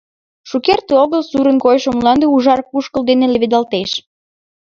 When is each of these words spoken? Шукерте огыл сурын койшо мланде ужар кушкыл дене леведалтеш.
Шукерте 0.49 0.93
огыл 1.03 1.21
сурын 1.29 1.57
койшо 1.65 1.89
мланде 1.99 2.25
ужар 2.35 2.59
кушкыл 2.69 3.01
дене 3.09 3.25
леведалтеш. 3.33 3.91